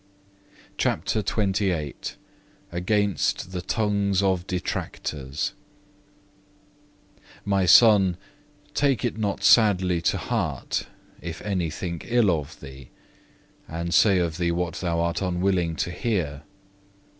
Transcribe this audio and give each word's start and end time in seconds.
(1) 0.83 1.03
Ecclesiastes 1.13 1.61
ii. 1.61 1.69
11. 1.69 1.75
CHAPTER 1.75 1.77
XXVIII 1.77 1.95
Against 2.71 3.51
the 3.51 3.61
tongues 3.61 4.23
of 4.23 4.47
detractors 4.47 5.53
"My 7.45 7.67
Son, 7.67 8.17
take 8.73 9.05
it 9.05 9.19
not 9.19 9.43
sadly 9.43 10.01
to 10.01 10.17
heart, 10.17 10.87
if 11.21 11.39
any 11.43 11.69
think 11.69 12.07
ill 12.09 12.31
of 12.31 12.59
thee, 12.61 12.89
and 13.67 13.93
say 13.93 14.17
of 14.17 14.37
thee 14.39 14.49
what 14.51 14.73
thou 14.79 15.01
art 15.01 15.21
unwilling 15.21 15.75
to 15.75 15.91
hear. 15.91 16.41